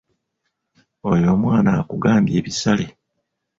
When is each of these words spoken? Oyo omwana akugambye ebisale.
Oyo 1.11 1.27
omwana 1.35 1.69
akugambye 1.79 2.33
ebisale. 2.41 2.85